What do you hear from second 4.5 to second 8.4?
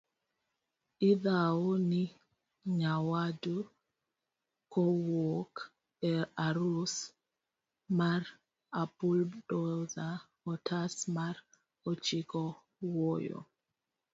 kowuok e arus mar